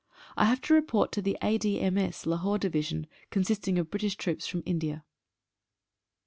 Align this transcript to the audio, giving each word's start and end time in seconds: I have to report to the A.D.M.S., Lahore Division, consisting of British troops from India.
I 0.35 0.45
have 0.45 0.61
to 0.61 0.73
report 0.73 1.11
to 1.11 1.21
the 1.21 1.37
A.D.M.S., 1.43 2.25
Lahore 2.25 2.57
Division, 2.57 3.05
consisting 3.29 3.77
of 3.77 3.91
British 3.91 4.15
troops 4.15 4.47
from 4.47 4.63
India. 4.65 5.03